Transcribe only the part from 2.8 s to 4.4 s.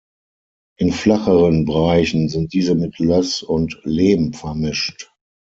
Löß und Lehm